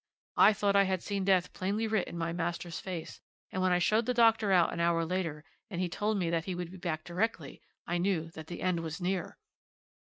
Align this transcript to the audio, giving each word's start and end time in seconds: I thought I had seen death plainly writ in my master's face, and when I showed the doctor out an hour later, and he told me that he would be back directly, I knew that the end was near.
I 0.37 0.53
thought 0.53 0.75
I 0.75 0.85
had 0.85 1.03
seen 1.03 1.23
death 1.25 1.53
plainly 1.53 1.85
writ 1.87 2.07
in 2.07 2.17
my 2.17 2.33
master's 2.33 2.79
face, 2.79 3.21
and 3.51 3.61
when 3.61 3.71
I 3.71 3.77
showed 3.77 4.07
the 4.07 4.15
doctor 4.15 4.51
out 4.51 4.73
an 4.73 4.79
hour 4.79 5.05
later, 5.05 5.45
and 5.69 5.79
he 5.79 5.89
told 5.89 6.17
me 6.17 6.31
that 6.31 6.45
he 6.45 6.55
would 6.55 6.71
be 6.71 6.77
back 6.77 7.03
directly, 7.03 7.61
I 7.85 7.99
knew 7.99 8.31
that 8.31 8.47
the 8.47 8.63
end 8.63 8.79
was 8.79 8.99
near. 8.99 9.37